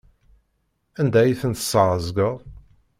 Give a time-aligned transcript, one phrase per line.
[0.99, 2.37] Anda ay ten-tesɛeẓgeḍ?